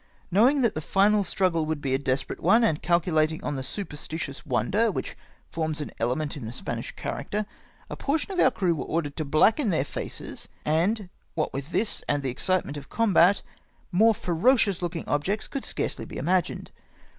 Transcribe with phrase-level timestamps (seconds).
[0.31, 3.61] Know ing that the final struggle woidd be a desperate one, and calculating on the
[3.61, 5.15] superstitious wonder which
[5.51, 7.45] forms an element in the Spanish character,
[7.87, 12.01] a portion of om* crew were ordered to blacken their faces, and what with this
[12.09, 13.43] and the excitement of combat,
[13.91, 16.71] more ferocious looking objects could scarcely be imagined.